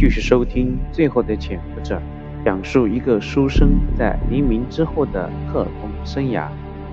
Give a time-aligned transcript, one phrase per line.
[0.00, 1.96] 继续收听《最后的潜伏者》，
[2.42, 3.68] 讲述一个书生
[3.98, 6.48] 在黎明之后的特工生涯。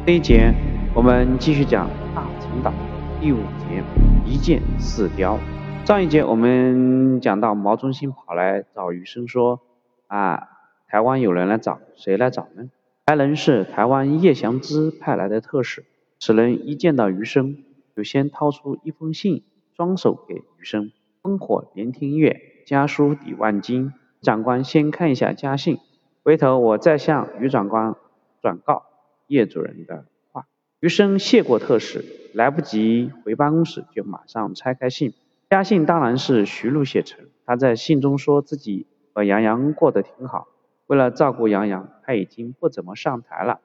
[0.06, 0.54] 这一节
[0.94, 2.74] 我们继续讲大陈岛
[3.22, 3.82] 第五节
[4.26, 5.40] 一箭四雕。
[5.86, 9.62] 上一节我们讲到毛中心跑来找余生说
[10.08, 10.50] ：“啊，
[10.90, 12.70] 台湾有人来找，谁来找呢？
[13.06, 15.86] 来人是台湾叶祥之派来的特使。
[16.20, 17.56] 此人一见到余生，
[17.96, 19.44] 就先掏出一封信，
[19.78, 20.92] 双手给余生。
[21.24, 23.94] 烽火连天月，家书抵万金。
[24.22, 25.78] 长官先看一下家信，
[26.22, 27.96] 回头我再向余长官
[28.42, 28.84] 转告
[29.28, 30.48] 叶主任的话。”
[30.82, 35.14] 余生谢过特使，来不及回办公室，就马上拆开信。
[35.50, 37.28] 家信当然是徐璐写成。
[37.46, 40.50] 他在信中说自己和杨洋过得挺好，
[40.88, 43.62] 为了照顾杨洋，他已经不怎么上台了。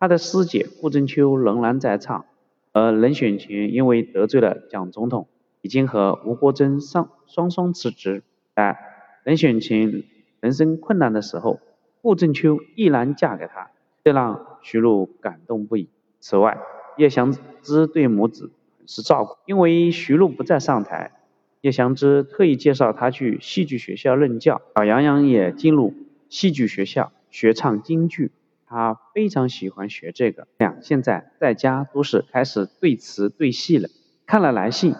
[0.00, 2.24] 他的师姐顾正秋仍然在唱，
[2.72, 5.28] 而任选群因为得罪了蒋总统，
[5.60, 8.22] 已经和吴国桢双双辞职。
[8.56, 8.78] 在
[9.22, 10.04] 任选群
[10.40, 11.60] 人生困难的时候，
[12.00, 13.70] 顾正秋毅然嫁给他，
[14.02, 15.90] 这让徐璐感动不已。
[16.20, 16.56] 此外，
[16.96, 21.12] 叶祥之对母子很是照顾，因为徐璐不再上台。
[21.60, 25.92] 叶祥之特意介绍他去戏剧学校任教，小杨洋也进入
[26.30, 28.30] 戏剧学校学唱京剧，
[28.66, 30.46] 他非常喜欢学这个。
[30.56, 33.90] 两现在在家都是开始对词对戏了。
[34.24, 34.94] 看了来信，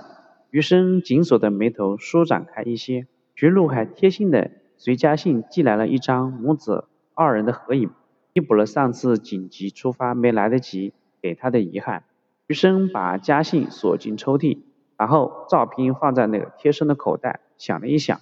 [0.50, 3.06] 余生紧锁的眉头舒展开一些。
[3.36, 7.90] 徐璐还贴心的随家信寄来了一张母子二人的合影，
[8.32, 12.04] 弥补了上次紧急出发没来得及给他的遗憾。
[12.46, 14.58] 余生把家信锁进抽屉。
[14.98, 18.18] 然后照片放在那个贴身的口袋，想了一想，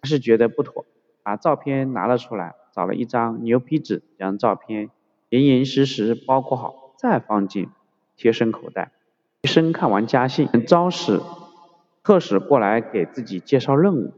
[0.00, 0.84] 还是觉得不妥，
[1.22, 4.90] 把照片拿了出来，找了一张牛皮纸，将照片
[5.28, 7.68] 严严实实包裹好，再放进
[8.16, 8.90] 贴身口袋。
[9.42, 11.20] 余生看完家信，招使
[12.02, 14.12] 特使过来给自己介绍任务。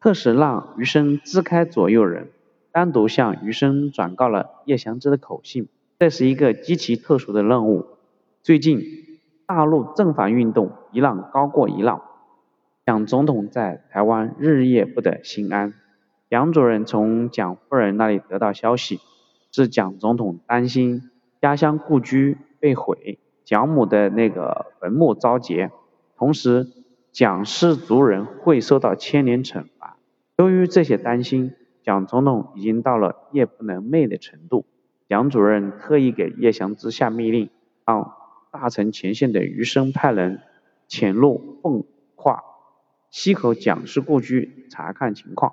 [0.00, 2.30] 特使让余生支开左右人，
[2.72, 5.68] 单独向余生转告了叶祥之的口信。
[5.98, 7.86] 这是一个极其特殊的任务。
[8.42, 8.80] 最近。
[9.46, 12.02] 大陆正反运动一浪高过一浪，
[12.86, 15.74] 蒋总统在台湾日夜不得心安。
[16.28, 19.00] 杨主任从蒋夫人那里得到消息，
[19.50, 21.10] 是蒋总统担心
[21.40, 25.72] 家乡故居被毁，蒋母的那个坟墓遭劫，
[26.16, 26.68] 同时
[27.10, 29.64] 蒋氏族人会受到牵连惩。
[30.40, 31.52] 由于这些担心，
[31.82, 34.64] 蒋总统已经到了夜不能寐的程度。
[35.06, 37.50] 蒋主任特意给叶祥之下命令，
[37.84, 38.14] 让。
[38.50, 40.40] 大城前线的余生派人
[40.88, 41.84] 潜入奉
[42.16, 42.42] 化
[43.10, 45.52] 西口蒋氏故居查看情况，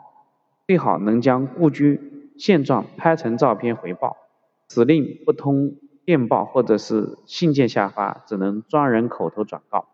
[0.66, 4.18] 最好能将故居现状拍成照片回报。
[4.68, 5.76] 此令不通
[6.06, 9.90] 电报或者是信件下发，只能专人口头转告。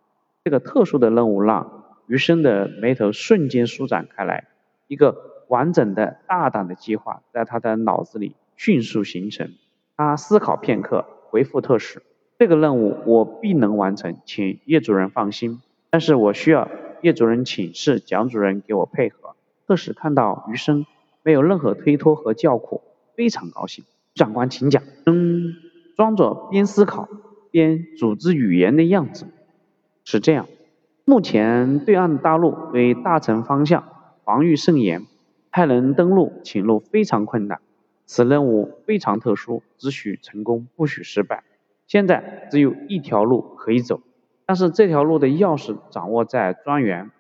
[0.46, 4.48] 这个特殊的任务让余生的眉头瞬间舒展开来，
[4.88, 9.52] 一个完整的大胆的计划在他的脑子里迅速形成。
[9.96, 12.02] 他思考片刻，回复特使。
[12.40, 15.62] 这个任务我必能完成，请叶主任放心。
[15.90, 16.70] 但是我需要
[17.02, 19.36] 叶主任请示蒋主任给我配合。
[19.68, 20.86] 特使看到余生
[21.24, 22.82] 没有任何推脱和叫苦，
[23.16, 23.86] 非常高兴。
[24.16, 24.84] 长官，请讲。
[25.06, 25.54] 嗯，
[25.96, 27.08] 装作边思考
[27.50, 29.28] 边组织语言的样子。
[30.04, 30.48] 是这样，
[31.06, 33.86] 目前对岸大陆对大城方向
[34.24, 35.06] 防御甚严，
[35.52, 37.60] 派人登陆侵入非常困难。
[38.06, 41.44] 此任务非常特殊，只许成功，不许失败。
[41.88, 44.02] 现在只有一条路可以走，
[44.46, 47.12] 但是这条路的钥匙掌握在庄园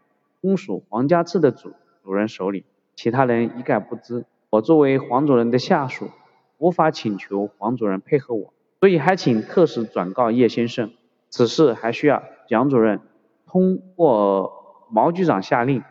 [0.41, 1.71] 公署黄家祠的主
[2.03, 2.65] 主人手里，
[2.95, 4.25] 其他人一概不知。
[4.49, 6.09] 我作为黄主任的下属，
[6.57, 10.91] 无法请求黄主任配合我，所以还请特使转告叶先生，
[11.29, 12.99] 此事还需要蒋主任
[13.47, 15.81] 通过毛局长下令，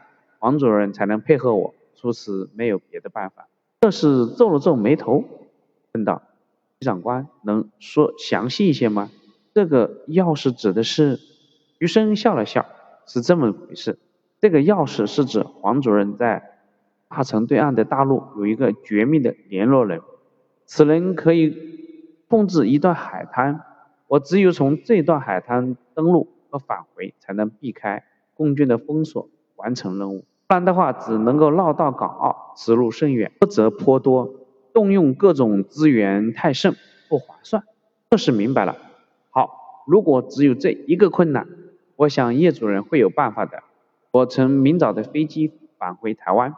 [0.42, 3.46] 黄主任才能配合我，除此没有别的办法。
[3.80, 5.22] 特使皱了皱眉头，
[5.92, 6.20] 问道。
[6.80, 9.08] 长官能说详细一些吗？
[9.54, 11.20] 这个钥匙指的是？
[11.78, 12.66] 余生笑了笑，
[13.06, 14.00] 是这么回事。
[14.40, 16.58] 这个钥匙是指黄主任在
[17.06, 20.00] 大城对岸的大陆有一个绝密的联络人，
[20.66, 21.56] 此人可以
[22.26, 23.60] 控制一段海滩。
[24.08, 28.02] 我只有从这段海滩登陆和返回，才能避开
[28.34, 30.24] 共军的封锁，完成任务。
[30.52, 34.34] 不然的话，只能够绕道港澳，此路甚远，波折颇多。
[34.74, 36.76] 动用各种资源太甚，
[37.08, 37.62] 不划算。
[38.10, 38.76] 这是明白了。
[39.30, 41.48] 好，如果只有这一个困难，
[41.96, 43.62] 我想叶主任会有办法的。
[44.10, 46.54] 我乘明早的飞机返回台湾，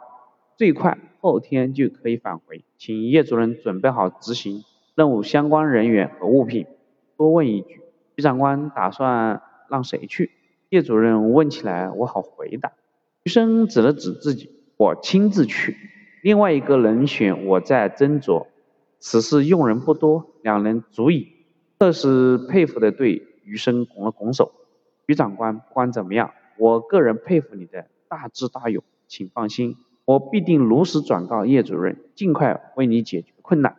[0.57, 4.65] 最快后天就可以返回，请叶主任准备好执行
[4.95, 6.67] 任务相关人员和物品。
[7.15, 7.79] 多问一句，
[8.17, 10.31] 徐长官打算让谁去？
[10.67, 12.73] 叶主任问起来，我好回答。
[13.25, 15.75] 余生指了指自己，我亲自去，
[16.21, 18.45] 另外一个人选我在斟酌。
[18.99, 21.29] 此事用人不多，两人足矣。
[21.79, 24.51] 特使佩服的对余生拱了拱手。
[25.07, 29.75] 余长官，不管怎么样，我个人佩服你的大智大勇，请放心，
[30.05, 33.75] 我必定如实转告叶主任，尽快为你解决困难。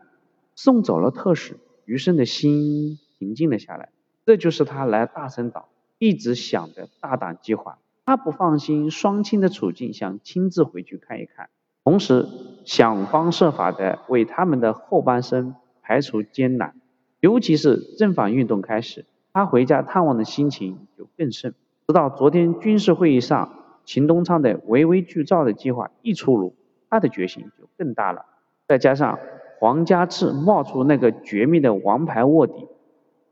[0.57, 3.91] 送走了特使，余生的心平静了下来。
[4.25, 5.69] 这就是他来大森岛
[6.01, 7.79] 一直想的大胆计划。
[8.07, 11.51] 他不放心双亲的处境，想亲自回去看一看，
[11.83, 12.29] 同时
[12.65, 16.77] 想方设法的为他们的后半生排除艰难。
[17.19, 21.53] 尤其是正反运动开始，他回家探望的心情就更甚。
[21.89, 23.53] 直到昨天军事会议上，
[23.85, 26.55] 秦东昌的围魏救赵的计划一出炉，
[26.89, 28.25] 他的决心就更大了。
[28.69, 29.19] 再加上
[29.59, 32.69] 黄家炽冒出那个绝密的王牌卧底。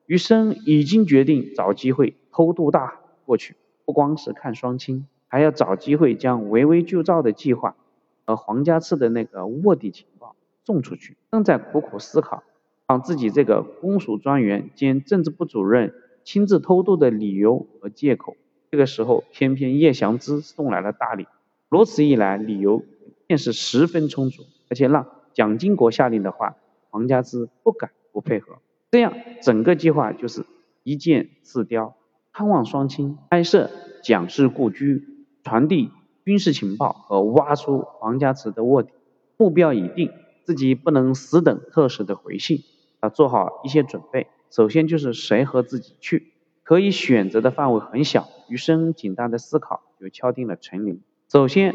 [0.06, 7.76] 余生已经决定找机会偷渡大过去，不光是看双亲，还要找机会将围魏救赵的计划
[8.24, 10.34] 和黄家赐的那个卧底情报
[10.64, 11.16] 送出去。
[11.30, 12.42] 正在苦苦思考，
[12.86, 15.94] 让自己这个公署专员兼政治部主任
[16.24, 18.36] 亲自偷渡的理由和借口。
[18.70, 21.26] 这个时候，偏偏叶祥之送来了大礼，
[21.68, 22.82] 如此一来，理由
[23.26, 26.56] 便是十分充足，而且让蒋经国下令的话，
[26.90, 28.58] 黄家之不敢不配合。
[28.90, 30.44] 这样，整个计划就是
[30.82, 31.94] 一箭四雕：
[32.36, 33.70] 探望双亲、拍摄
[34.02, 35.04] 蒋氏故居、
[35.44, 35.92] 传递
[36.24, 38.90] 军事情报和挖出黄家祠的卧底。
[39.36, 40.10] 目标已定，
[40.42, 42.64] 自己不能死等特使的回信，
[43.00, 44.26] 要做好一些准备。
[44.50, 46.32] 首先就是谁和自己去，
[46.64, 48.28] 可以选择的范围很小。
[48.48, 51.00] 余生简单的思考就敲定了陈林。
[51.28, 51.72] 首先，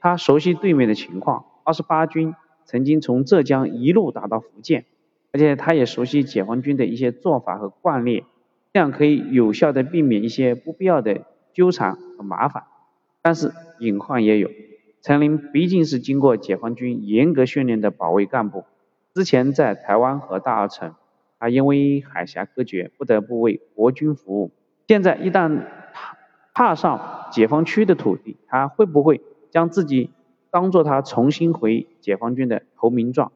[0.00, 4.84] 他熟悉对面的情况，二十八军曾经从浙江一路打到福建。
[5.32, 8.24] 而且他也熟悉解放军的一些做法和惯例，
[8.78, 11.22] 这样可以有效的避免一些不必要的
[11.52, 12.62] 纠缠和麻烦。
[13.20, 14.48] 但是隐患也有，
[15.02, 18.62] 陈林毕竟是经过解放军严格训练的保卫干部，
[19.12, 20.94] 之前在台湾和大稻城，
[21.40, 24.52] 他因为海峡隔绝，不得不为国军服务。
[24.86, 25.62] 现在一旦
[26.54, 29.20] 踏上解放区的土地，他会不会
[29.50, 30.10] 将自己
[30.52, 33.32] 当做他重新回解放军的投名状？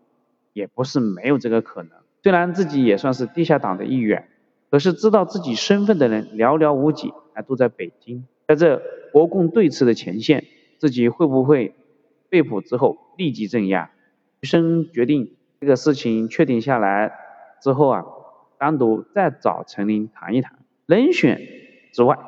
[0.53, 1.91] 也不是没有这个可能。
[2.23, 4.29] 虽然自己也算是地下党的一员，
[4.73, 8.83] 可是知道自己身份的人寥寥无几，还都在北京，在这
[9.13, 10.47] 国共对峙的前线，
[10.79, 11.75] 自己会不会
[12.31, 13.91] 被捕之后立即镇压？
[14.41, 17.13] 余生决定这个事情确定下来
[17.61, 18.05] 之后啊，
[18.59, 21.39] 单独再找陈林谈一谈人选
[21.93, 22.19] 之外，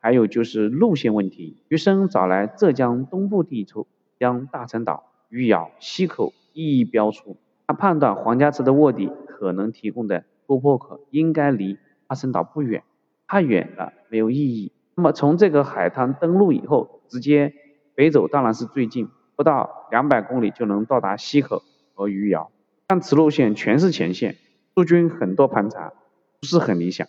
[0.00, 1.56] 还有就是路线问题。
[1.68, 3.86] 余生找来浙江东部地处，
[4.18, 6.34] 将大陈岛、余姚、溪口。
[6.52, 7.36] 一一标出，
[7.66, 12.82] 他判断黄家祠的卧底可能提供的突破口应该离阿森岛不远，
[13.26, 14.72] 太远了没有意义。
[14.94, 17.52] 那么从这个海滩登陆以后，直接
[17.94, 21.62] 北走当然是最近，不到两百公里就能到达溪口
[21.94, 22.50] 和余姚。
[22.86, 24.36] 但此路线全是前线，
[24.74, 25.92] 驻军很多盘查，
[26.40, 27.08] 不是很理想。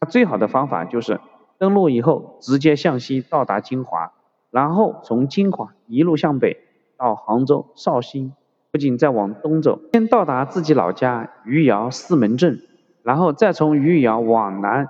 [0.00, 1.20] 他最好的方法就是
[1.58, 4.12] 登陆以后直接向西到达金华，
[4.50, 6.56] 然后从金华一路向北
[6.96, 8.32] 到杭州、绍兴。
[8.72, 12.60] 不仅再往东走，先到达自己老家余姚四门镇，
[13.06, 14.88] 然后再从余姚往南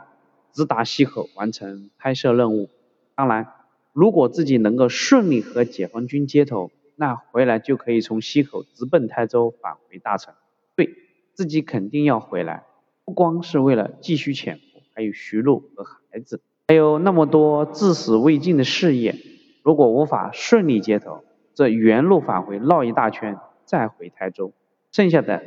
[0.50, 2.70] 直达溪口，完成拍摄任务。
[3.14, 3.46] 当然，
[3.92, 10.32] 如果自己能够顺利和解放军接头，那回来就可以从溪口直奔台州返回大城。
[10.74, 10.94] 对
[11.34, 12.64] 自己肯定要回来，
[13.04, 19.14] 不光是为了继续潜伏，还有徐璐和孩子，还有那么多至死未尽的事业。
[19.62, 21.22] 如果无法顺利接头，
[21.54, 23.36] 这原路返回绕一大圈。
[23.66, 24.52] 再回台州，
[24.90, 25.42] 剩下的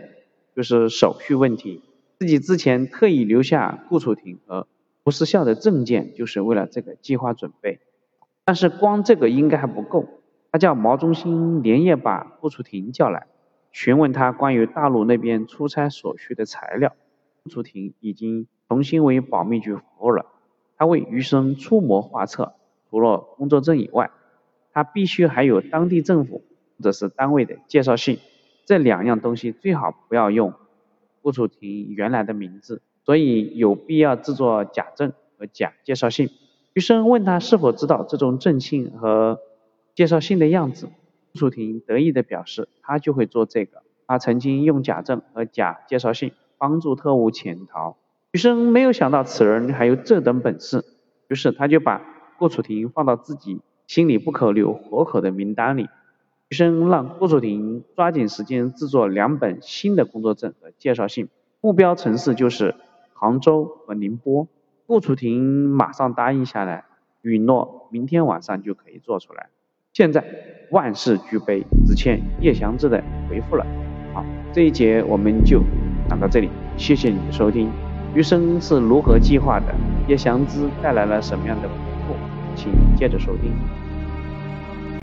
[0.56, 1.82] 就是手续问题。
[2.20, 4.68] 自己之前特意留下顾楚婷和
[5.04, 7.80] 不失效的证件，就是为了这个计划准备。
[8.44, 10.06] 但是光这个应该还不够，
[10.52, 13.28] 他叫毛中心连夜把顾楚婷叫来，
[13.72, 16.94] 询问他关于大陆那边出差所需的材料。
[17.44, 20.26] 顾楚婷已经重新为保密局服务了，
[20.78, 22.54] 他为余生出谋划策，
[22.90, 24.12] 除了工作证以外，
[24.74, 26.44] 他必须还有当地政府。
[26.78, 28.20] 或者是单位的介绍信，
[28.66, 30.54] 这两样东西最好不要用
[31.22, 36.30] 顾楚婷原来的名字，所以有必要制作假证和假介绍信。
[36.74, 39.40] 余生问他是否知道这种证信和
[39.96, 40.88] 介绍信的样子，
[41.34, 47.98] 顾楚婷得意的表示他就会做这个，他曾经用假证和假介绍信帮助特务潜逃。
[48.32, 50.86] 余生没有想到此人还有这等本事，
[51.28, 52.02] 于是他就把
[52.38, 55.88] 顾楚婷放到自己心里不可留活口的名单里。
[56.50, 61.28] 余生让顾楚婷抓紧时间制作两本新的工作证和介绍信，
[61.62, 62.74] 目标城市就是
[63.14, 64.48] 杭州和宁波。
[64.88, 66.86] 顾楚婷马上答应下来，
[67.22, 69.50] 允诺明天晚上就可以做出来。
[69.94, 70.26] 现在
[70.72, 73.64] 万事俱备，只欠叶祥之的回复了。
[74.16, 75.62] 好，这一节我们就
[76.10, 77.70] 讲到这里，谢谢你的收听。
[78.16, 79.68] 余生是如何计划的？
[80.08, 81.76] 叶祥之带来了什么样的回
[82.08, 82.16] 复？
[82.56, 83.54] 请接着收听。